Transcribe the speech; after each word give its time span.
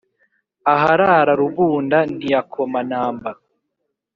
Aharara 0.73 1.33
rubunda 1.41 1.97
ntiyakoma 2.15 2.79
namba 2.89 3.31